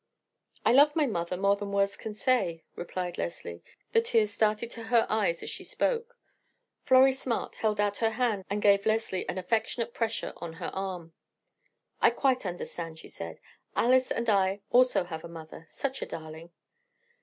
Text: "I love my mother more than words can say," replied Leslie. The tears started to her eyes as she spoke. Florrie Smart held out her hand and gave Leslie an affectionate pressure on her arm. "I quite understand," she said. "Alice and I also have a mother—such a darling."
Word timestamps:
"I 0.65 0.71
love 0.73 0.95
my 0.95 1.05
mother 1.05 1.37
more 1.37 1.55
than 1.57 1.71
words 1.71 1.95
can 1.95 2.15
say," 2.15 2.63
replied 2.75 3.19
Leslie. 3.19 3.61
The 3.91 4.01
tears 4.01 4.31
started 4.33 4.71
to 4.71 4.85
her 4.85 5.05
eyes 5.11 5.43
as 5.43 5.51
she 5.51 5.63
spoke. 5.63 6.15
Florrie 6.83 7.11
Smart 7.13 7.57
held 7.57 7.79
out 7.79 7.97
her 7.97 8.09
hand 8.09 8.43
and 8.49 8.63
gave 8.63 8.87
Leslie 8.87 9.29
an 9.29 9.37
affectionate 9.37 9.93
pressure 9.93 10.33
on 10.37 10.53
her 10.53 10.71
arm. 10.73 11.13
"I 12.01 12.09
quite 12.09 12.47
understand," 12.47 12.97
she 12.97 13.09
said. 13.09 13.39
"Alice 13.75 14.09
and 14.09 14.27
I 14.27 14.61
also 14.71 15.03
have 15.03 15.23
a 15.23 15.27
mother—such 15.29 16.01
a 16.01 16.07
darling." 16.07 16.49